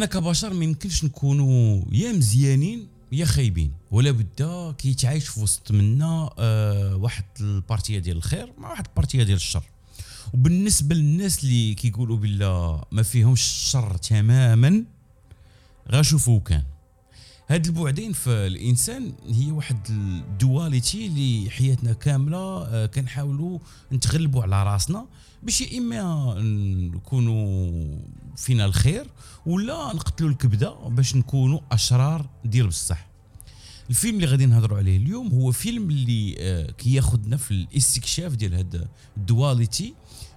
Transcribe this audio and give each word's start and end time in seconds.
حنا 0.00 0.06
كبشر 0.08 0.54
ما 0.54 0.64
يمكنش 0.64 1.04
نكونوا 1.04 1.82
يا 1.92 2.12
مزيانين 2.12 2.88
يا 3.12 3.24
خايبين. 3.24 3.72
ولا 3.90 4.10
بدا 4.10 4.72
كيتعايش 4.72 5.28
في 5.28 5.40
وسط 5.40 5.72
منا 5.72 6.30
آه 6.38 6.96
واحد 6.96 7.24
البارتية 7.40 7.98
ديال 7.98 8.16
الخير 8.16 8.52
مع 8.58 8.70
واحد 8.70 8.86
البارتية 8.86 9.22
ديال 9.22 9.36
الشر. 9.36 9.62
وبالنسبة 10.34 10.94
للناس 10.94 11.44
اللي 11.44 11.74
كيقولوا 11.74 12.16
بالله 12.16 12.82
ما 12.92 13.02
فيهمش 13.02 13.40
الشر 13.40 13.96
تماما 13.96 14.84
غاشوفوا 15.90 16.40
كان. 16.40 16.64
هاد 17.50 17.66
البعدين 17.66 18.12
في 18.12 18.30
الإنسان 18.30 19.12
هي 19.28 19.50
واحد 19.50 19.78
الدواليتي 19.90 21.06
اللي 21.06 21.50
حياتنا 21.50 21.92
كاملة 21.92 22.66
آه، 22.66 22.86
كنحاولوا 22.86 23.58
نتغلبوا 23.92 24.42
على 24.42 24.64
راسنا 24.64 25.06
باش 25.42 25.60
يا 25.60 25.78
إما 25.78 26.34
نكونوا 26.94 27.98
فينا 28.36 28.64
الخير 28.64 29.06
ولا 29.46 29.92
نقتلوا 29.94 30.30
الكبدة 30.30 30.70
باش 30.88 31.16
نكونوا 31.16 31.60
أشرار 31.72 32.28
ديال 32.44 32.66
بصح. 32.66 33.06
الفيلم 33.90 34.14
اللي 34.14 34.26
غادي 34.26 34.46
نهضروا 34.46 34.78
عليه 34.78 34.96
اليوم 34.96 35.28
هو 35.28 35.52
فيلم 35.52 35.90
اللي 35.90 36.34
آه، 36.38 36.70
كياخذنا 36.70 37.36
في 37.36 37.50
الاستكشاف 37.50 38.34
ديال 38.34 38.54
هاد 38.54 38.88
ال 39.16 39.25
duality. 39.25 39.94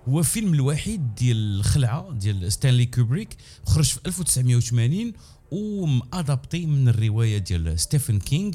هو 0.09 0.23
فيلم 0.23 0.53
الوحيد 0.53 1.15
ديال 1.15 1.37
الخلعة 1.59 2.11
ديال 2.11 2.51
ستانلي 2.51 2.85
كوبريك 2.85 3.37
خرج 3.65 3.85
في 3.85 3.99
1980 4.05 5.13
وم 5.53 5.81
adapté 5.81 6.65
من 6.65 6.87
الرواية 6.87 7.37
ديال 7.37 7.79
ستيفن 7.79 8.19
كينغ 8.19 8.53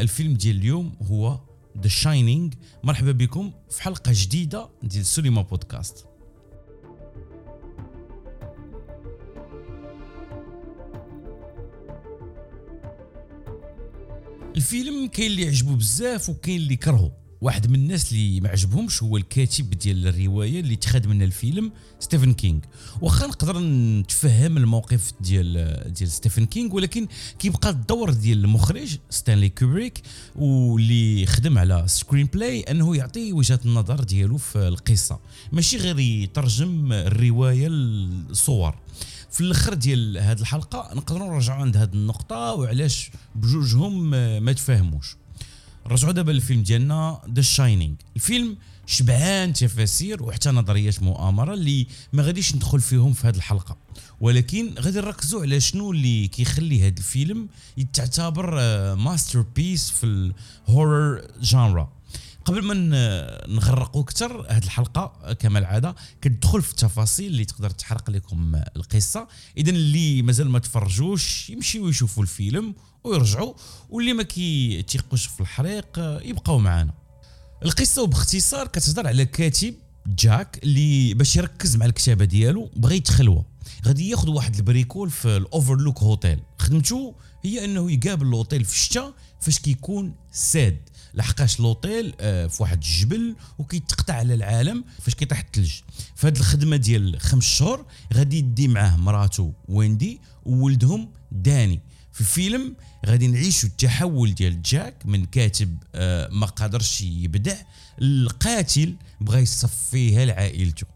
الفيلم 0.00 0.34
ديال 0.34 0.56
اليوم 0.56 0.92
هو 1.02 1.40
The 1.82 1.88
Shining 1.88 2.50
مرحبا 2.84 3.12
بكم 3.12 3.52
في 3.70 3.82
حلقة 3.82 4.12
جديدة 4.14 4.68
ديال 4.82 5.06
سوليما 5.06 5.42
بودكاست. 5.42 6.06
الفيلم 14.56 15.06
كاين 15.06 15.30
اللي 15.30 15.46
عجبو 15.46 15.74
بزاف 15.74 16.28
وكاين 16.28 16.56
اللي 16.56 16.76
كرهو 16.76 17.12
واحد 17.40 17.70
من 17.70 17.74
الناس 17.74 18.12
اللي 18.12 18.40
ما 18.40 18.48
عجبهمش 18.48 19.02
هو 19.02 19.16
الكاتب 19.16 19.70
ديال 19.70 20.06
الرواية 20.06 20.60
اللي 20.60 20.76
تخاد 20.76 21.06
من 21.06 21.22
الفيلم 21.22 21.72
ستيفن 22.00 22.32
كينغ. 22.32 22.60
واخا 23.00 23.26
نقدر 23.26 23.58
نتفهم 23.58 24.56
الموقف 24.56 25.12
ديال 25.20 25.82
ديال 25.92 26.10
ستيفن 26.10 26.46
كينغ 26.46 26.74
ولكن 26.74 27.06
كيبقى 27.38 27.70
الدور 27.70 28.10
ديال 28.12 28.44
المخرج 28.44 28.98
ستانلي 29.10 29.48
كوبريك 29.48 30.02
واللي 30.36 31.26
خدم 31.26 31.58
على 31.58 31.84
screenplay 31.86 32.60
أنه 32.60 32.96
يعطي 32.96 33.32
وجهة 33.32 33.60
النظر 33.64 34.04
ديالو 34.04 34.36
في 34.38 34.68
القصة. 34.68 35.18
ماشي 35.52 35.76
غير 35.76 35.98
يترجم 35.98 36.92
الرواية 36.92 37.68
للصور. 37.68 38.74
في 39.30 39.40
الأخر 39.40 39.74
ديال 39.74 40.18
هذه 40.18 40.40
الحلقة 40.40 40.94
نقدروا 40.94 41.28
نرجعوا 41.28 41.62
عند 41.62 41.76
هذه 41.76 41.92
النقطة 41.94 42.54
وعلاش 42.54 43.10
بجوجهم 43.34 44.10
ما 44.44 44.52
تفاهموش 44.52 45.16
رجعوا 45.88 46.12
دابا 46.12 46.32
للفيلم 46.32 46.62
ديالنا 46.62 47.20
The 47.34 47.42
Shining 47.42 47.94
الفيلم 48.16 48.56
شبعان 48.86 49.52
تفاسير 49.52 50.22
وحتى 50.22 50.50
نظريات 50.50 51.02
مؤامرة 51.02 51.54
اللي 51.54 51.86
ما 52.12 52.22
غاديش 52.22 52.54
ندخل 52.54 52.80
فيهم 52.80 53.12
في 53.12 53.26
هذه 53.26 53.36
الحلقة. 53.36 53.76
ولكن 54.20 54.74
غادي 54.78 54.98
نركزوا 54.98 55.42
على 55.42 55.60
شنو 55.60 55.92
اللي 55.92 56.28
كيخلي 56.28 56.82
هذا 56.82 56.98
الفيلم 56.98 57.48
يتعتبر 57.76 58.54
masterpiece 58.94 59.90
في 59.90 60.32
ال 60.68 60.76
horror 60.76 61.22
genre 61.40 61.92
قبل 62.48 62.62
ما 62.62 62.74
نغرقوا 63.48 64.02
أكثر 64.02 64.46
هذه 64.50 64.64
الحلقة 64.64 65.32
كما 65.32 65.58
العاده 65.58 65.94
كتدخل 66.20 66.62
في 66.62 66.70
التفاصيل 66.70 67.26
اللي 67.26 67.44
تقدر 67.44 67.70
تحرق 67.70 68.10
لكم 68.10 68.62
القصة. 68.76 69.28
اذا 69.56 69.70
اللي 69.70 70.22
مازال 70.22 70.50
ما 70.50 70.58
تفرجوش 70.58 71.50
يمشيو 71.50 71.88
يشوفوا 71.88 72.22
الفيلم 72.22 72.74
ويرجعوا 73.04 73.54
واللي 73.90 74.12
ما 74.12 74.22
كيتيقوش 74.22 75.26
في 75.26 75.40
الحريق 75.40 75.98
يبقاو 76.24 76.58
معنا 76.58 76.94
القصة 77.64 78.02
وباختصار 78.02 78.66
كتهضر 78.66 79.06
على 79.06 79.24
كاتب 79.24 79.74
جاك 80.06 80.60
اللي 80.62 81.14
باش 81.14 81.36
يركز 81.36 81.76
مع 81.76 81.86
الكتابة 81.86 82.24
ديالو 82.24 82.70
بغى 82.76 82.96
يتخلوى 82.96 83.44
غادي 83.86 84.10
ياخذ 84.10 84.30
واحد 84.30 84.56
ال 84.56 84.63
bricole 84.63 85.10
في 85.10 85.36
ال 85.36 85.43
Overlook 85.43 85.98
Hotel 85.98 86.40
خدمته 86.58 87.14
هي 87.44 87.64
إنه 87.64 87.92
يقابل 87.92 88.26
الأوتيل 88.26 88.64
في 88.64 88.72
الشتاء 88.72 89.14
فاش 89.40 89.58
كيكون 89.58 90.14
ساد. 90.32 90.78
لحقاش 91.14 91.60
لوطيل 91.60 92.14
آه، 92.20 92.46
في 92.46 92.62
واحد 92.62 92.76
الجبل 92.82 93.36
وكيتقطع 93.58 94.14
على 94.14 94.34
العالم 94.34 94.84
فاش 95.00 95.14
كيطيح 95.14 95.38
الثلج 95.38 95.72
فهاد 96.14 96.36
الخدمة 96.36 96.76
ديال 96.76 97.20
خمس 97.20 97.44
شهور 97.44 97.86
غادي 98.14 98.38
يدي 98.38 98.68
معاه 98.68 98.96
مراته 98.96 99.52
ويندي 99.68 100.20
وولدهم 100.44 101.10
داني. 101.32 101.80
في 102.12 102.20
الفيلم 102.20 102.76
غادي 103.06 103.26
نعيشوا 103.26 103.68
التحول 103.68 104.34
ديال 104.34 104.62
جاك 104.62 105.06
من 105.06 105.24
كاتب 105.24 105.78
آه، 105.94 106.28
ما 106.28 106.46
قادرش 106.46 107.00
يبدع 107.00 107.56
القاتل 108.02 108.96
بغى 109.20 109.40
يصفيها 109.40 110.24
لعائلته. 110.24 110.86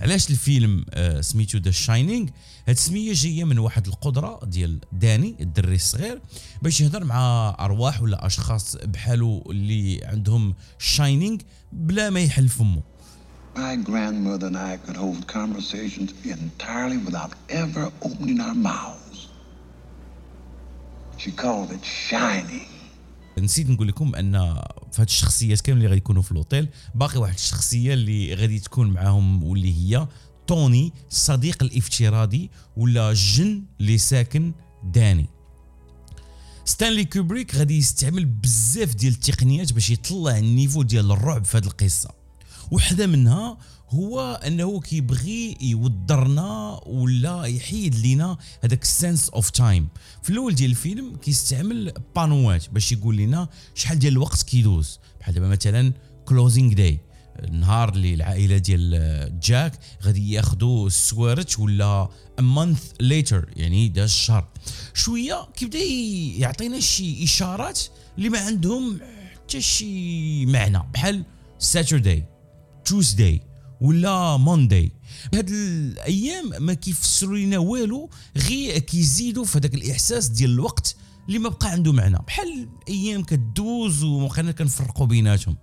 علاش 0.00 0.30
الفيلم 0.30 0.84
آه، 0.90 1.20
سميتو 1.20 1.58
ذا 1.58 1.70
شاينينغ 1.70 2.28
هاد 2.68 2.76
السمية 2.76 3.12
جاية 3.12 3.44
من 3.44 3.58
واحد 3.58 3.86
القدرة 3.86 4.40
ديال 4.44 4.80
داني 4.92 5.36
الدري 5.40 5.74
الصغير 5.74 6.20
باش 6.62 6.80
يهضر 6.80 7.04
مع 7.04 7.56
أرواح 7.60 8.02
ولا 8.02 8.26
أشخاص 8.26 8.76
بحالو 8.76 9.42
اللي 9.50 10.00
عندهم 10.04 10.54
شاينينغ 10.78 11.38
بلا 11.72 12.10
ما 12.10 12.20
يحل 12.20 12.48
فمه 12.48 12.82
My 13.56 13.74
grandmother 13.90 14.48
and 14.48 14.58
I 14.72 14.76
could 14.84 14.98
hold 15.04 15.26
conversations 15.26 16.10
entirely 16.24 16.98
without 16.98 17.32
ever 17.48 17.84
opening 18.08 18.38
our 18.38 18.54
mouths. 18.54 19.18
She 21.16 21.30
called 21.32 21.70
it 21.72 21.84
shining. 22.10 22.68
نسيت 23.38 23.70
نقول 23.70 23.88
لكم 23.88 24.14
أن 24.14 24.60
في 24.96 25.02
هاد 25.02 25.08
الشخصيات 25.08 25.60
كامل 25.60 25.78
اللي 25.78 25.88
غادي 25.88 25.98
يكونوا 25.98 26.22
في 26.22 26.32
الأوتيل. 26.32 26.68
باقي 26.94 27.18
واحد 27.18 27.34
الشخصية 27.34 27.94
اللي 27.94 28.34
غادي 28.34 28.58
تكون 28.58 28.90
معاهم 28.90 29.44
واللي 29.44 29.74
هي 29.74 30.08
توني 30.46 30.92
الصديق 31.10 31.62
الافتراضي 31.62 32.50
ولا 32.76 33.10
الجن 33.10 33.64
اللي 33.80 33.98
ساكن 33.98 34.52
داني. 34.84 35.26
ستانلي 36.64 37.04
كوبريك 37.04 37.54
غادي 37.54 37.78
يستعمل 37.78 38.24
بزاف 38.24 38.94
ديال 38.94 39.12
التقنيات 39.12 39.72
باش 39.72 39.90
يطلع 39.90 40.38
ال 40.38 40.44
niveau 40.44 40.82
ديال 40.82 41.10
الرعب 41.12 41.44
في 41.44 41.56
هذه 41.56 41.66
القصة. 41.66 42.10
وحدة 42.70 43.06
منها 43.06 43.58
هو 43.90 44.40
أنه 44.46 44.80
كيبغي 44.80 45.56
يوضرنا 45.60 46.80
ولا 46.86 47.44
يحيد 47.44 47.94
لينا 47.94 48.38
هذاك 48.64 48.82
ال 48.82 48.90
sense 48.90 49.28
of 49.28 49.50
time 49.50 49.88
في 50.22 50.30
الأول 50.30 50.54
ديال 50.54 50.70
الفيلم 50.70 51.16
كيستعمل 51.16 51.92
بانوات 52.16 52.68
باش 52.68 52.92
يقول 52.92 53.16
لنا 53.16 53.48
شحال 53.74 53.98
ديال 53.98 54.12
الوقت 54.12 54.42
كيدوز. 54.42 54.98
بحال 55.20 55.34
دابا 55.34 55.48
مثلا 55.48 55.92
closing 56.24 56.72
day 56.72 57.00
النهار 57.38 57.88
اللي 57.88 58.14
العائلة 58.14 58.58
ديال 58.58 59.40
جاك 59.40 59.78
غادي 60.02 60.32
ياخذوا 60.32 60.86
السوارت 60.86 61.58
ولا 61.58 62.08
month 62.40 62.82
later 63.00 63.48
يعني 63.56 63.88
داز 63.88 64.10
الشهر. 64.10 64.48
شوية 64.94 65.48
كيبدا 65.56 65.78
يعطينا 66.38 66.80
شي 66.80 67.24
إشارات 67.24 67.80
اللي 68.18 68.28
ما 68.28 68.38
عندهم 68.38 69.00
حتى 69.34 69.60
شي 69.60 70.46
معنى. 70.46 70.82
بحال 70.94 71.24
Saturday 71.58 72.24
Tuesday 72.84 73.42
ولا 73.80 74.36
Monday 74.36 74.92
هاد 75.34 75.50
الأيام 75.50 76.52
ما 76.58 76.74
كيفسروا 76.74 77.38
لنا 77.38 77.58
والو 77.58 78.10
غير 78.36 78.78
كيزيدوا 78.78 79.44
في 79.44 79.58
هذاك 79.58 79.74
الإحساس 79.74 80.28
ديال 80.28 80.50
الوقت 80.50 80.96
اللي 81.28 81.38
ما 81.38 81.48
بقى 81.48 81.70
عنده 81.70 81.92
معنى. 81.92 82.18
بحال 82.26 82.68
أيام 82.88 83.22
كدوز 83.22 84.02
وما 84.02 84.52
كنفرقوا 84.52 85.06
بيناتهم. 85.06 85.56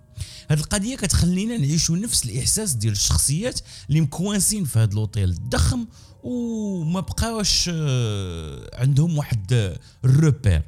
هاد 0.50 0.58
القضية 0.58 0.96
كتخلينا 0.96 1.56
نعيشوا 1.56 1.96
نفس 1.96 2.24
الإحساس 2.24 2.72
ديال 2.72 2.92
الشخصيات 2.92 3.60
اللي 3.88 4.00
مكوانسين 4.00 4.64
في 4.64 4.78
هاد 4.78 4.94
لوطيل 4.94 5.28
الضخم 5.30 5.86
وما 6.22 7.00
بقاوش 7.00 7.70
آه، 7.72 8.70
عندهم 8.80 9.18
واحد 9.18 9.74
ال 10.04 10.12
repère 10.12 10.62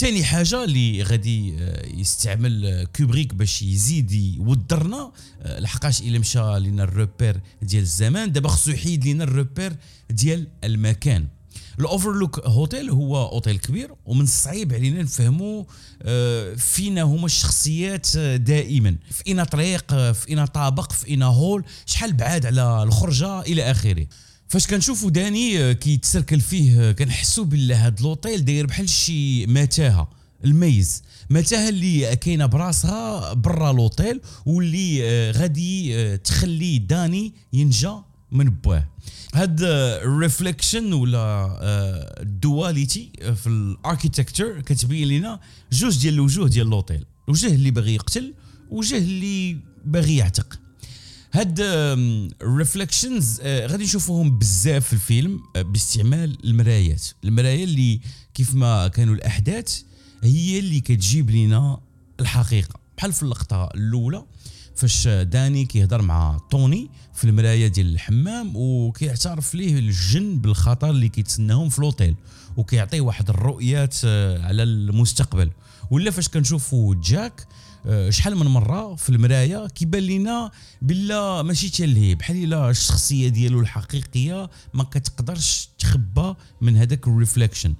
ثاني 0.00 0.24
حاجة 0.24 0.64
اللي 0.64 1.02
غادي 1.02 1.54
آه، 1.58 1.86
يستعمل 1.86 2.66
آه، 2.66 2.84
كوبريك 2.84 3.34
باش 3.34 3.62
يزيد 3.62 4.12
يودرنا 4.12 5.12
لحقاش 5.44 6.00
إلا 6.00 6.18
مشى 6.18 6.38
لنا 6.38 6.82
ال 6.82 6.90
repère 6.90 7.40
ديال 7.62 7.82
الزمان. 7.82 8.32
دابا 8.32 8.48
خصو 8.48 8.70
يحيد 8.70 9.08
لنا 9.08 9.24
ال 9.24 9.31
repère 9.31 9.76
ديال 10.10 10.46
المكان. 10.64 11.28
ال 11.78 11.85
Overlook 11.85 12.40
Hotel 12.46 12.90
هو 12.90 13.28
أوتيل 13.28 13.58
كبير 13.58 13.94
ومن 14.06 14.20
الصعيب 14.20 14.72
علينا 14.72 15.02
نفهموا 15.02 15.64
آه، 16.02 16.54
فينا 16.54 17.02
هما 17.02 17.26
الشخصيات 17.26 18.06
آه، 18.16 18.36
دائما. 18.36 18.96
في 19.10 19.26
اين 19.26 19.44
طريق 19.44 19.92
آه، 19.92 20.12
في 20.12 20.28
اين 20.28 20.44
طابق 20.44 20.92
في 20.92 21.08
اين 21.08 21.22
hall 21.22 21.64
شحال 21.86 22.12
بعاد 22.12 22.46
على 22.46 22.82
الخرجة 22.82 23.40
إلى 23.40 23.70
آخره. 23.70 24.06
فاش 24.50 24.66
كنشوفوا 24.66 25.10
داني 25.10 25.74
كيتسركل 25.74 26.40
فيه 26.40 26.92
كنحسوا 26.92 27.44
باللي 27.44 27.86
هاد 27.86 28.00
لوطيل 28.00 28.44
داير 28.44 28.66
بحال 28.66 28.88
شي 28.88 29.46
متاهة 29.46 30.10
ال 30.44 30.54
maze. 30.54 31.02
متاهة 31.30 31.68
اللي 31.68 32.16
كاينة 32.16 32.46
براسها 32.46 33.32
برا 33.32 33.72
لوطيل 33.72 34.20
واللي 34.46 35.30
غادي 35.30 36.16
تخلي 36.16 36.78
داني 36.78 37.34
ينجا 37.52 38.04
من 38.32 38.50
باه. 38.50 38.88
هاد 39.34 39.60
ال 39.62 39.74
reflection 39.74 40.92
ولا 40.92 41.48
ال 42.22 42.33
duality 42.33 43.12
في 43.36 43.46
ال 43.46 43.55
architecture 43.55 44.60
كتبين 44.60 45.08
لنا 45.08 45.40
جوج 45.72 45.98
ديال 45.98 46.14
الوجوه 46.14 46.48
ديال 46.48 46.66
لوطيل. 46.66 47.04
وجه 47.28 47.46
اللي 47.46 47.70
باغي 47.70 47.94
يقتل 47.94 48.34
وجه 48.70 48.96
اللي 48.98 49.56
باغي 49.84 50.16
يعتق. 50.16 50.60
هاد 51.32 51.56
ال 51.60 51.75
reflections 51.75 53.40
غادي 53.40 53.84
نشوفوهم 53.84 54.38
بزاف 54.38 54.86
في 54.86 54.92
الفيلم 54.92 55.40
باستعمال 55.56 56.38
المرايات. 56.44 57.02
المرايا 57.24 57.64
اللي 57.64 58.00
كيف 58.34 58.54
ما 58.54 58.88
كانوا 58.88 59.14
الأحداث 59.14 59.82
هي 60.22 60.58
اللي 60.58 60.80
كتجيب 60.80 61.30
لنا 61.30 61.80
الحقيقة. 62.20 62.80
بحال 62.96 63.12
في 63.12 63.22
اللقطة 63.22 63.68
الأولى 63.74 64.24
فاش 64.76 65.08
داني 65.08 65.64
كيهضر 65.64 66.02
مع 66.02 66.38
طوني 66.50 66.90
في 67.14 67.24
المراية 67.24 67.68
ديال 67.68 67.86
الحمام 67.92 68.52
وكيعترف 68.56 69.54
ليه 69.54 69.78
الجن 69.78 70.38
بالخطر 70.38 70.90
اللي 70.90 71.08
كيتسناهم 71.08 71.68
في 71.68 71.80
لوطيل 71.80 72.14
وكيعطيه 72.56 73.00
واحد 73.00 73.30
الرؤيات 73.30 73.96
آه، 74.04 74.42
على 74.46 74.62
المستقبل. 74.62 75.50
ولا 75.90 76.10
فاش 76.10 76.28
كنشوفوا 76.28 76.94
جاك 77.04 77.40
آه، 77.40 77.54
شحال 78.08 78.36
من 78.36 78.46
مرة 78.46 78.94
في 78.94 79.08
المرايه 79.10 79.68
كيبان 79.68 80.02
لينا 80.02 80.50
بلا 80.82 81.42
ماشي 81.42 81.70
تلهي 81.70 82.14
بحال 82.14 82.44
إلا 82.44 82.70
الشخصية 82.70 83.28
ديالو 83.28 83.60
الحقيقية 83.60 84.50
ما 84.74 84.84
كتقدرش 84.84 85.68
تخبى 85.78 86.34
من 86.60 86.76
هذاك 86.76 87.08
ال 87.08 87.14
reflection 87.14 87.74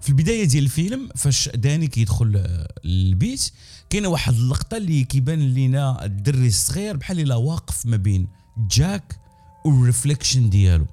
في 0.00 0.08
البداية 0.08 0.44
ديال 0.44 0.64
الفيلم 0.64 1.08
فاش 1.16 1.48
داني 1.48 1.86
كيدخل 1.86 2.32
آه، 2.36 2.68
للبيت 2.84 3.52
كاينة 3.90 4.08
واحد 4.08 4.34
اللقطة 4.34 4.76
اللي 4.76 5.04
كيبان 5.04 5.54
لينا 5.54 6.04
الدري 6.04 6.46
الصغير 6.46 6.96
بحال 6.96 7.20
إلا 7.20 7.34
واقف 7.34 7.86
ما 7.86 7.96
بين 7.96 8.28
جاك 8.70 9.20
وال 9.64 9.78
reflection 9.78 10.50
ديالو. 10.50 10.86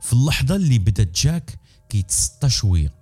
في 0.00 0.12
اللحظة 0.12 0.56
اللي 0.56 0.78
بدا 0.78 1.06
جاك 1.14 1.58
كيتسطى 1.88 2.50
شوية. 2.50 3.01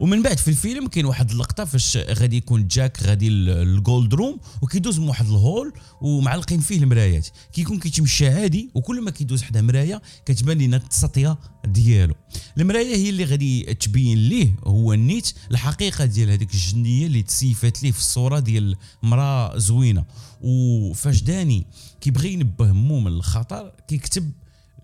ومن 0.00 0.22
بعد 0.22 0.38
في 0.38 0.48
الفيلم 0.48 0.86
كاين 0.86 1.06
واحد 1.06 1.30
اللقطة 1.30 1.64
فاش 1.64 1.96
غادي 1.96 2.36
يكون 2.36 2.68
جاك 2.68 3.02
غادي 3.02 3.28
لل 3.28 3.57
Gold 3.57 4.14
Room 4.14 4.40
وكيدوز 4.62 4.98
من 4.98 5.08
واحد 5.08 5.26
ال 5.26 5.35
hall 5.35 5.72
ومعلقين 6.00 6.60
فيه 6.60 6.78
المرايات. 6.78 7.28
كيكون 7.52 7.78
كيتمشى 7.78 8.28
عادي 8.28 8.70
وكل 8.74 9.00
ما 9.02 9.10
كيدوز 9.10 9.42
حدا 9.42 9.62
مراية 9.62 10.02
كتبان 10.26 10.58
لنا 10.58 10.76
التسطية 10.76 11.38
ديالو. 11.64 12.14
المراية 12.58 12.96
هي 12.96 13.10
اللي 13.10 13.24
غادي 13.24 13.74
تبين 13.74 14.18
ليه 14.18 14.56
هو 14.64 14.92
نيت 14.92 15.32
الحقيقة 15.50 16.04
ديال 16.04 16.30
هذيك 16.30 16.54
الجنية 16.54 17.06
اللي 17.06 17.22
تسيفات 17.22 17.82
ليه 17.82 17.92
في 17.92 17.98
الصورة 17.98 18.38
ديال 18.38 18.76
مراه 19.02 19.58
زوينة. 19.58 20.04
وفاش 20.40 21.22
داني 21.22 21.66
كيبغي 22.00 22.32
ينبه 22.32 22.72
مو 22.72 23.00
من 23.00 23.06
الخطر 23.06 23.72
كيكتب 23.88 24.32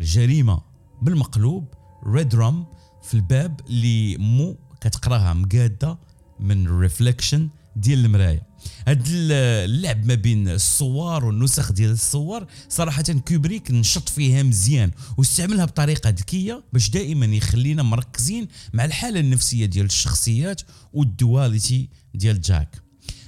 الجريمة 0.01 0.61
بالمقلوب 1.03 1.65
Redrum 2.07 2.67
في 3.03 3.15
الباب 3.15 3.61
اللي 3.69 4.17
مو 4.17 4.57
كتقراها 4.83 5.33
مقادة 5.33 5.99
من 6.41 6.67
ال 6.67 6.74
reflection 6.74 7.49
ديال 7.77 8.05
المراية. 8.05 8.43
هاد 8.89 9.03
اللعب 9.09 10.07
ما 10.07 10.15
بين 10.15 10.49
الصور 10.49 11.25
والنسخ 11.25 11.73
ديال 11.73 11.91
الصور 11.91 12.47
صراحة 12.69 13.03
كوبريك 13.03 13.71
نشط 13.71 14.09
فيها 14.09 14.43
مزيان 14.43 14.91
واستعملها 15.17 15.65
بطريقة 15.65 16.11
ذكية 16.11 16.65
باش 16.73 16.91
دائما 16.91 17.27
يخلينا 17.27 17.83
مركزين 17.83 18.49
مع 18.73 18.85
الحالة 18.85 19.21
النفسية 19.21 19.67
ديال 19.67 19.87
الشخصيات 19.87 20.63
وال 20.93 21.14
duality 21.14 21.89
ديال 22.15 22.41
جاك. 22.41 22.83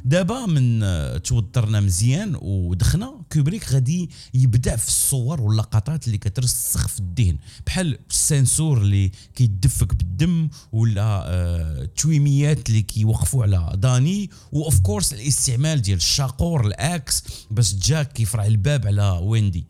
دابا 0.07 0.47
من 0.47 0.81
توضرنا 1.23 1.81
مزيان 1.81 2.37
ودخنا. 2.43 3.21
كوبريك 3.33 3.73
غادي 3.73 4.11
يبدع 4.35 4.77
في 4.77 4.89
الصور 4.89 5.41
واللقطات 5.41 6.07
اللي 6.07 6.19
كترسخ 6.19 6.89
في 6.89 7.01
الذهن. 7.01 7.39
بحال 7.67 7.99
l'ascenseur 8.11 8.79
اللي 8.79 9.11
كيدفق 9.35 9.95
بالدم 9.95 10.49
ولا 10.73 11.25
آه 11.27 11.85
تويميات 11.85 12.69
اللي 12.69 12.83
كيوقفوا 12.83 13.43
على 13.43 13.73
داني. 13.75 14.31
و 14.53 14.62
of 14.62 14.81
course 14.81 15.13
الاستعمال 15.13 15.83
ديال 15.83 15.97
الشاقور 15.97 16.67
ال 16.67 16.81
axe 16.81 17.25
باش 17.51 17.75
جاك 17.75 18.13
كيفرع 18.13 18.47
الباب 18.47 18.87
على 18.87 19.21
ويندي. 19.23 19.67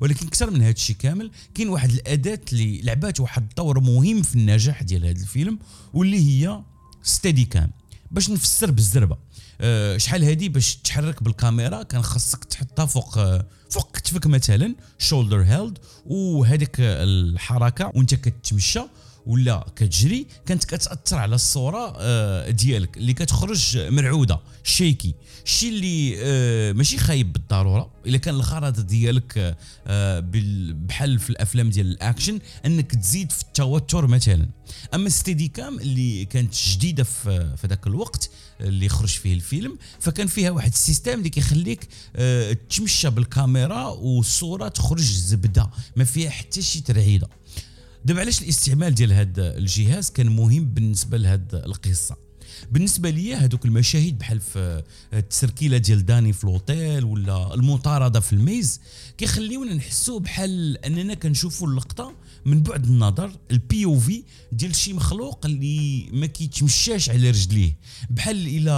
ولكن 0.00 0.26
أكثر 0.26 0.50
من 0.50 0.62
هذا 0.62 0.70
الشيء 0.70 0.96
كامل 0.96 1.30
كاين 1.54 1.68
واحد 1.68 1.90
الأداة 1.90 2.40
اللي 2.52 2.80
لعبات 2.82 3.20
واحد 3.20 3.42
الدور 3.42 3.80
مهم 3.80 4.22
في 4.22 4.34
النجاح 4.34 4.82
ديال 4.82 5.04
هذا 5.04 5.20
الفيلم 5.20 5.58
واللي 5.94 6.18
هي 6.18 6.62
ستيدي 7.02 7.44
كام 7.44 7.70
باش 8.12 8.30
نفسر 8.30 8.70
بالزربة. 8.70 9.16
أه 9.60 9.96
شحال 9.96 10.24
هادي 10.24 10.48
باش 10.48 10.76
تحرك 10.76 11.22
بالكاميرا؟ 11.22 11.82
كان 11.82 12.02
خاصك 12.02 12.44
تحطها 12.44 12.86
فوق 12.86 13.18
أه 13.18 13.46
فوق 13.70 13.96
كتفك 13.96 14.26
مثلا 14.26 14.74
شولدر 14.98 15.42
هيلد 15.42 15.78
وهذيك 16.06 16.76
الحركة 16.80 17.92
وانت 17.94 18.14
كتمشى. 18.14 18.82
ولا 19.26 19.66
كتجري 19.76 20.26
كانت 20.46 20.64
كتأثر 20.64 21.16
على 21.16 21.34
الصورة 21.34 21.94
آه، 21.98 22.50
ديالك. 22.50 22.96
اللي 22.96 23.12
كتخرج 23.14 23.78
مرعودة 23.78 24.40
شيكي. 24.64 25.14
الشيء 25.44 25.68
اللي 25.68 26.14
آه، 26.18 26.72
ماشي 26.72 26.98
خايب 26.98 27.32
بالضرورة 27.32 27.90
إلا 28.06 28.18
كان 28.18 28.34
الغرض 28.34 28.80
ديالك 28.80 29.56
آه، 29.86 30.24
بحال 30.72 31.18
في 31.18 31.30
الأفلام 31.30 31.70
ديال 31.70 31.86
الأكشن 31.86 32.38
أنك 32.66 32.94
تزيد 32.94 33.32
في 33.32 33.42
التوتر 33.42 34.06
مثلا. 34.06 34.48
أما 34.94 35.08
steadicam 35.08 35.78
اللي 35.78 36.24
كانت 36.24 36.54
جديدة 36.68 37.04
في 37.04 37.56
في 37.56 37.66
ذاك 37.66 37.86
الوقت 37.86 38.30
اللي 38.60 38.88
خرج 38.88 39.08
فيه 39.08 39.34
الفيلم 39.34 39.78
فكان 40.00 40.26
فيها 40.26 40.50
واحد 40.50 40.72
ال 40.72 40.78
system 40.78 41.12
اللي 41.12 41.28
كيخليك 41.28 41.88
تمشى 42.70 43.10
بالكاميرا 43.10 43.86
والصورة 43.86 44.68
تخرج 44.68 45.02
زبدة 45.02 45.70
ما 45.96 46.04
فيها 46.04 46.30
حتى 46.30 46.62
شي 46.62 46.80
ترعيدة. 46.80 47.28
دابا 48.04 48.20
علاش 48.20 48.42
الاستعمال 48.42 48.94
ديال 48.94 49.12
هذا 49.12 49.58
الجهاز 49.58 50.10
كان 50.10 50.28
مهم 50.28 50.64
بالنسبة 50.64 51.18
لهذه 51.18 51.42
القصة؟ 51.52 52.16
بالنسبة 52.72 53.10
لي 53.10 53.34
هذوك 53.34 53.64
المشاهد 53.64 54.18
بحال 54.18 54.40
في 54.40 54.82
التسركيلة 55.12 55.78
ديال 55.78 56.06
داني 56.06 56.32
في 56.32 56.46
لوطيل 56.46 57.04
ولا 57.04 57.54
المطاردة 57.54 58.20
في 58.20 58.32
ال 58.32 58.42
maze 58.42 58.80
كيخليونا 59.18 59.74
نحسوا 59.74 60.20
بحال 60.20 60.84
أننا 60.84 61.14
كنشوفوا 61.14 61.68
اللقطة 61.68 62.14
من 62.44 62.62
بعد 62.62 62.84
النظر 62.84 63.32
ال 63.50 63.84
POV 63.84 64.22
ديال 64.52 64.74
شي 64.76 64.92
مخلوق 64.92 65.46
اللي 65.46 66.08
ما 66.12 66.26
كيتمشاش 66.26 67.10
على 67.10 67.30
رجليه 67.30 67.76
بحال 68.10 68.46
إلى 68.46 68.70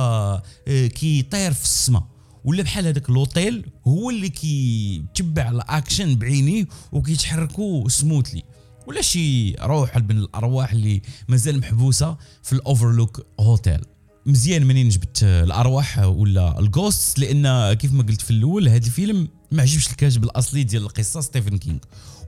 آه، 0.68 0.86
كيطير 0.86 1.52
في 1.52 1.64
السماء 1.64 2.06
ولا 2.44 2.62
بحال 2.62 2.86
هذاك 2.86 3.10
لوطيل 3.10 3.66
هو 3.86 4.10
اللي 4.10 4.28
كيتبع 4.28 5.50
الأكشن 5.50 6.16
بعينيه 6.16 6.66
وكيتحركوا 6.92 7.88
smoothly 7.88 8.42
ولا 8.86 9.02
شي 9.02 9.54
روح 9.54 9.96
من 9.96 10.18
الأرواح 10.18 10.72
اللي 10.72 11.02
مازال 11.28 11.58
محبوسة 11.58 12.16
في 12.42 12.52
ال 12.52 12.61
Overlook 12.61 13.26
Hotel 13.40 13.80
مزيان 14.26 14.66
منين 14.66 14.88
جبت 14.88 15.22
الأرواح 15.22 15.98
ولا 15.98 16.58
ال 16.58 16.67
ghosts 16.67 17.18
لأن 17.18 17.72
كيف 17.72 17.92
ما 17.92 18.02
قلت 18.02 18.20
في 18.20 18.30
الأول 18.30 18.68
هذا 18.68 18.86
الفيلم 18.86 19.28
ما 19.52 19.62
عجبش 19.62 19.90
الكاتب 19.90 20.24
الأصلي 20.24 20.62
ديال 20.62 20.82
القصة 20.82 21.20
ستيفن 21.20 21.58
كينغ 21.58 21.78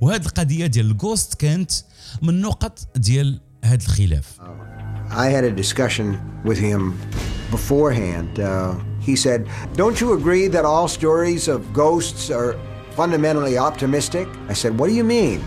وهذه 0.01 0.23
القضية 0.23 0.67
ديال 0.67 0.91
ال 0.91 0.97
ghosts 0.97 1.35
كانت 1.35 1.73
من 2.23 2.41
نقط 2.41 2.79
ديال 2.97 3.41
هذا 3.65 3.85
الخلاف. 3.85 4.41
I 5.11 5.29
had 5.29 5.45
a 5.45 5.51
discussion 5.51 6.19
with 6.45 6.59
him 6.59 6.99
beforehand. 7.51 8.41
Uh, 8.41 8.75
he 9.01 9.15
said, 9.17 9.49
Don't 9.77 10.01
you 10.01 10.13
agree 10.19 10.49
that 10.49 10.65
all 10.65 10.89
stories 10.89 11.49
of 11.49 11.73
ghosts 11.73 12.31
are 12.31 12.57
fundamentally 13.01 13.57
optimistic? 13.69 14.27
I 14.53 14.55
said, 14.61 14.73
What 14.79 14.87
do 14.91 14.95
you 15.01 15.07
mean? 15.19 15.39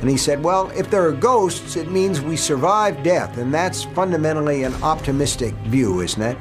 And 0.00 0.06
he 0.14 0.18
said, 0.26 0.38
Well, 0.48 0.64
if 0.80 0.86
there 0.92 1.04
are 1.08 1.16
ghosts, 1.30 1.70
it 1.82 1.88
means 1.98 2.14
we 2.32 2.36
survive 2.50 2.94
death, 3.14 3.32
and 3.40 3.48
that's 3.58 3.80
fundamentally 4.00 4.58
an 4.68 4.74
optimistic 4.92 5.52
view, 5.74 5.90
isn't 6.06 6.22
it? 6.32 6.36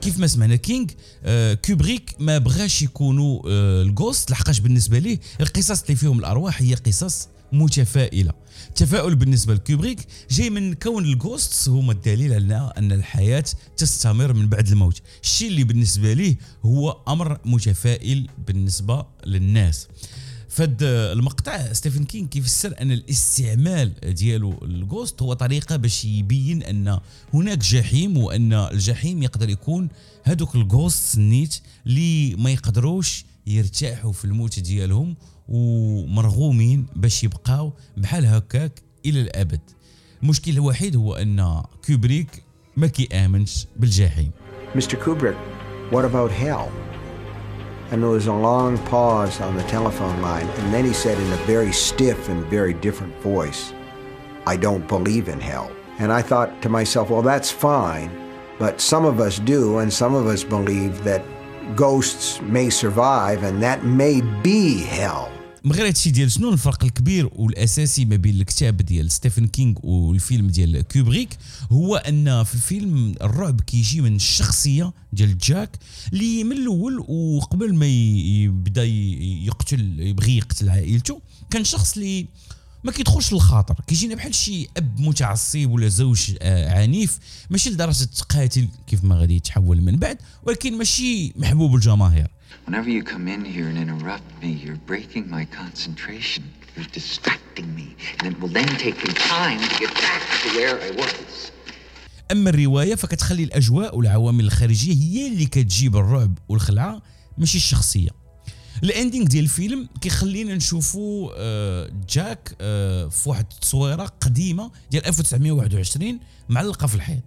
كيف 0.00 0.18
ما 0.18 0.26
سمعنا 0.26 0.56
كينغ 0.56 0.86
آه 1.24 1.54
كوبريك 1.54 2.14
ما 2.18 2.38
بغاش 2.38 2.82
يكونوا 2.82 3.40
آه 3.48 3.82
ال 3.82 3.89
ghosts 3.89 4.30
لحقاش 4.30 4.60
بالنسبة 4.60 4.98
ليه 4.98 5.18
القصص 5.40 5.82
اللي 5.82 5.94
فيهم 5.96 6.18
الارواح 6.18 6.62
هي 6.62 6.74
قصص 6.74 7.28
متفائلة. 7.58 8.32
التفاؤل 8.68 9.14
بالنسبة 9.14 9.54
لكوبريك 9.54 10.06
جاي 10.30 10.50
من 10.50 10.74
كون 10.74 11.04
ال 11.04 11.13
ghosts 11.13 11.68
هما 11.68 11.92
الدليل 11.92 12.32
على 12.32 12.72
أن 12.78 12.92
الحياة 12.92 13.44
تستمر 13.76 14.32
من 14.32 14.48
بعد 14.48 14.68
الموت. 14.68 15.02
الشيء 15.22 15.48
اللي 15.48 15.64
بالنسبة 15.64 16.12
ليه 16.12 16.36
هو 16.64 16.90
أمر 17.08 17.38
متفائل 17.44 18.28
بالنسبة 18.46 19.06
للناس. 19.26 19.88
فهاد 20.48 20.82
المقطع 20.82 21.72
ستيفن 21.72 22.04
كينغ 22.04 22.26
كيفسر 22.26 22.74
أن 22.80 22.92
الاستعمال 22.92 24.14
ديالو 24.14 24.64
ل 24.64 24.72
ghosts 24.72 25.22
هو 25.22 25.32
طريقة 25.32 25.76
باش 25.76 26.04
يبين 26.04 26.62
أن 26.62 26.98
هناك 27.34 27.58
جحيم 27.58 28.16
وأن 28.16 28.52
الجحيم 28.52 29.22
يقدر 29.22 29.48
يكون 29.48 29.88
هذوك 30.24 30.54
ال 30.54 30.63
ghosts 30.63 31.18
نيت 31.18 31.60
اللي 31.86 32.34
ما 32.34 32.50
يقدروش 32.50 33.24
يرتاحوا 33.46 34.12
في 34.12 34.24
الموت 34.24 34.58
ديالهم 34.58 35.16
ومرغومين 35.48 36.86
باش 36.96 37.24
يبقاو 37.24 37.72
بحال 37.96 38.26
هكاك 38.26 38.82
إلى 39.06 39.20
الابد 39.20 39.60
المشكل 40.22 40.52
الوحيد 40.52 40.96
هو 40.96 41.14
ان 41.14 41.62
كوبريك 41.86 42.42
ما 42.76 42.86
كيامنش 42.86 43.66
بالجحيم 43.76 44.30
Mr. 44.74 44.96
Kubrick, 45.04 45.36
what 45.90 46.04
about 46.04 46.30
hell? 46.30 46.70
And 47.90 48.02
there 48.02 48.10
was 48.10 48.26
a 48.26 48.32
long 48.50 48.76
pause 48.92 49.40
on 49.40 49.56
the 49.56 49.62
telephone 49.76 50.20
line, 50.20 50.48
and 50.58 50.74
then 50.74 50.84
he 50.84 50.92
said 50.92 51.16
in 51.18 51.32
a 51.32 51.40
very 51.54 51.72
stiff 51.72 52.28
and 52.28 52.44
very 52.58 52.74
different 52.86 53.14
voice, 53.22 53.72
I 54.52 54.56
don't 54.56 54.86
believe 54.88 55.28
in 55.34 55.40
hell. 55.40 55.70
And 56.00 56.12
I 56.12 56.20
thought 56.30 56.50
to 56.62 56.68
myself, 56.68 57.04
well, 57.10 57.22
that's 57.22 57.50
fine, 57.50 58.10
but 58.58 58.80
some 58.80 59.04
of 59.12 59.16
us 59.26 59.38
do, 59.38 59.78
and 59.78 59.90
some 60.02 60.14
of 60.20 60.26
us 60.26 60.42
believe 60.56 60.92
that 61.04 61.22
ghosts 61.74 62.40
may 62.42 62.70
survive, 62.70 63.42
and 63.42 63.62
that 63.62 63.84
may 63.84 64.20
be 64.42 64.84
hell. 64.84 65.36
من 65.64 65.72
غير 65.72 65.86
هادشي 65.86 66.10
ديال 66.10 66.32
شنو 66.32 66.52
الفرق 66.52 66.84
الكبير 66.84 67.30
والأساسي 67.32 68.04
ما 68.04 68.16
بين 68.16 68.40
الكتاب 68.40 68.76
ديال 68.76 69.10
ستيفن 69.10 69.46
كينغ 69.46 69.74
والفيلم 69.82 70.46
ديال 70.46 70.82
كوبريك 70.82 71.28
هو 71.72 71.96
أن 71.96 72.44
في 72.44 72.54
الفيلم 72.54 73.14
الرعب 73.22 73.60
كيجي 73.60 74.00
من 74.00 74.16
الشخصية 74.16 74.92
ديال 75.12 75.38
جاك 75.38 75.70
اللي 76.12 76.44
من 76.44 76.52
الأول 76.52 76.98
وقبل 77.08 77.74
ما 77.74 77.86
يبدأ 77.86 78.84
يقتل 78.84 80.00
يبغي 80.00 80.36
يقتل 80.36 80.68
عائلته 80.68 81.20
كان 81.50 81.64
شخص 81.64 81.96
اللي 81.96 82.26
ما 82.86 82.92
كيدخلش 82.92 83.32
للخاطر 83.32 83.74
كيجينا 83.86 84.14
بحال 84.14 84.34
شي 84.34 84.68
أب 84.76 85.00
متعصب 85.00 85.70
ولا 85.70 85.88
زوج 85.88 86.32
آه، 86.42 86.80
عنيف 86.82 87.18
ماشي 87.50 87.70
لدرجة 87.70 88.08
قاتل 88.28 88.68
كيف 88.86 89.04
ما 89.04 89.14
غادي 89.14 89.36
يتحول 89.36 89.80
من 89.80 89.96
بعد 89.96 90.18
ولكن 90.42 90.78
ماشي 90.78 91.32
محبوب 91.36 91.74
الجماهير 91.74 92.26
Whenever 92.66 92.90
you 92.90 93.02
come 93.12 93.26
in 93.34 93.44
here 93.54 93.68
and 93.70 93.78
interrupt 93.84 94.30
me, 94.42 94.50
you're 94.64 94.82
breaking 94.92 95.24
my 95.36 95.44
concentration. 95.60 96.42
You're 96.74 96.92
distracting 97.00 97.68
me. 97.78 97.88
And 98.18 98.24
it 98.30 98.36
will 98.40 98.54
then 98.60 98.72
take 98.84 98.98
me 99.06 99.12
time 99.38 99.60
to 99.68 99.74
get 99.82 99.92
back 100.06 100.22
to 100.42 100.48
where 100.56 100.76
I 100.88 100.90
was. 101.00 101.52
أما 102.32 102.50
الرواية 102.50 102.94
فكتخلي 102.94 103.44
الأجواء 103.44 103.96
والعوامل 103.96 104.44
الخارجية 104.44 104.94
هي 104.94 105.28
اللي 105.28 105.46
كتجيب 105.46 105.96
الرعب 105.96 106.38
والخلعة 106.48 107.02
ماشي 107.38 107.58
الشخصية 107.58 108.25
الاندينغ 108.82 109.26
ديال 109.26 109.44
الفيلم 109.44 109.88
كيخلينا 110.00 110.54
نشوفوا 110.54 111.30
آه، 111.36 111.90
جاك 112.08 112.56
آه، 112.60 113.08
في 113.08 113.28
واحد 113.28 113.46
التصويرة 113.52 114.04
قديمة 114.20 114.70
ديال 114.90 115.06
1921 115.06 116.20
معلقة 116.48 116.86
في 116.86 116.94
الحيط. 116.94 117.22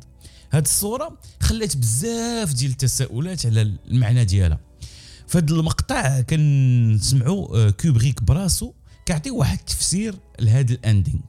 هاد 0.52 0.64
الصورة 0.64 1.18
خلات 1.42 1.78
بزاف 1.78 2.54
ديال 2.54 2.72
التساؤلات 2.72 3.46
على 3.46 3.62
المعنى 3.88 4.26
ديالها. 4.26 4.60
فهاد 5.28 5.52
المقطع 5.52 6.22
كنسمعوا 6.22 7.58
آه، 7.58 7.70
كوبريك 7.70 8.24
براسو 8.24 8.74
كيعطي 9.06 9.32
واحد 9.32 9.60
التفسير 9.60 10.16
لهاد 10.40 10.72
ال 10.72 10.79
ending 10.79 11.22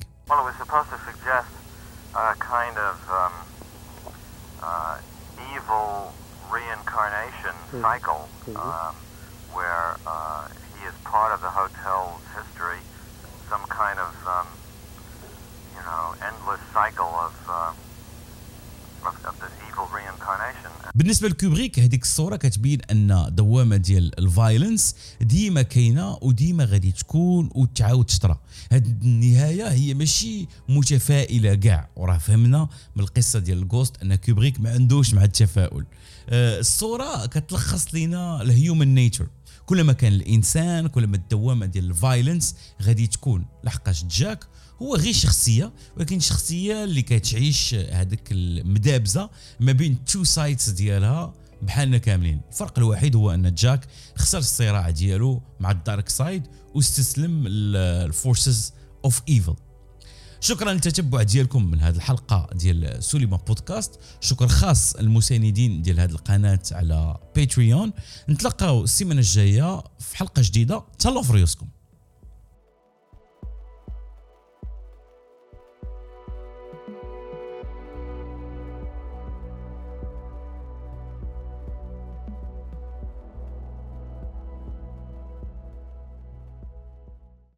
Well, 8.56 9.09
where 9.56 9.88
uh, 10.06 10.44
he 10.74 10.80
is 10.90 10.96
part 11.14 11.30
of 11.34 11.40
the 11.46 11.52
hotel's 11.60 12.22
history, 12.38 12.80
some 13.50 13.64
kind 13.80 13.98
of, 14.06 14.12
um, 14.36 14.46
you 15.76 15.82
know, 15.88 16.02
endless 16.28 16.62
cycle 16.76 17.12
of, 17.26 17.34
uh, 17.48 19.08
of, 19.08 19.14
of 19.28 19.34
this 19.42 19.54
evil 19.68 19.86
reincarnation. 19.98 20.70
بالنسبة 20.94 21.28
لكوبريك 21.28 21.78
هذيك 21.78 22.02
الصورة 22.02 22.36
كتبين 22.36 22.80
أن 22.90 23.26
دوامة 23.30 23.76
ديال 23.76 24.18
ال 24.18 24.27
violence 24.27 24.96
ديما 25.20 25.62
كاينة 25.62 26.18
وديما 26.22 26.64
غادي 26.64 26.92
تكون 26.92 27.50
وتعاود 27.54 28.06
تطرى 28.06 28.38
هاد 28.72 29.02
النهاية 29.02 29.68
هي 29.68 29.94
ماشي 29.94 30.48
متفائلة 30.68 31.54
كاع. 31.54 31.88
وراه 31.96 32.18
فهمنا 32.18 32.68
من 32.96 33.02
القصة 33.04 33.38
ديال 33.38 33.58
ال 33.58 33.65
ghosts 33.65 34.02
أن 34.02 34.14
كوبريك 34.14 34.60
ما 34.60 34.70
عندوش 34.70 35.14
مع 35.14 35.24
التفاؤل. 35.24 35.86
آه، 36.28 36.60
الصورة 36.60 37.26
كتلخص 37.26 37.94
لينا 37.94 38.42
ال 38.42 38.51
human 38.51 38.94
nature 38.94 39.26
كلما 39.70 39.92
كان 39.92 40.12
الإنسان 40.12 40.86
كلما 40.86 41.16
الدوامة 41.16 41.66
ديال 41.66 41.84
ال 41.84 41.92
violence 41.92 42.54
غادي 42.82 43.06
تكون 43.06 43.46
لحقاش 43.64 44.04
جاك. 44.04 44.44
هو 44.82 44.96
غير 44.96 45.12
شخصية 45.12 45.72
ولكن 45.96 46.20
شخصية 46.20 46.84
اللي 46.84 47.02
كتعيش 47.02 47.74
هذيك 47.74 48.32
المدابزة 48.32 49.30
ما 49.60 49.72
بين 49.72 50.04
two 50.04 50.24
sides 50.24 50.68
ديالها 50.68 51.34
بحالنا 51.62 51.98
كاملين. 51.98 52.40
الفرق 52.48 52.78
الوحيد 52.78 53.16
هو 53.16 53.30
أن 53.30 53.54
جاك 53.54 53.86
خسر 54.16 54.38
الصراع 54.38 54.90
ديالو 54.90 55.42
مع 55.60 55.70
ال 55.70 55.78
dark 55.78 56.08
side 56.08 56.46
واستسلم 56.74 57.44
ل 57.46 57.64
forces 57.64 58.72
of 59.04 59.22
evil 59.28 59.54
شكرا 60.40 60.72
للتتبع 60.72 61.22
ديالكم 61.22 61.70
من 61.70 61.80
هاد 61.80 61.96
الحلقة 61.96 62.48
ديال 62.54 63.04
سوليما 63.04 63.36
بودكاست. 63.36 64.00
شكر 64.20 64.48
خاص 64.48 64.94
للمساندين 64.94 65.82
ديال 65.82 66.00
هذه 66.00 66.10
القناة 66.10 66.62
على 66.72 67.16
باتريون 67.36 67.92
نتلاقاو 68.28 68.84
السيمانة 68.84 69.20
الجاية 69.20 69.82
في 69.98 70.16
حلقة 70.16 70.42
جديدة. 70.42 70.84
تهلاو 70.98 71.22
في 71.22 71.32
ريوسكم. 71.32 71.66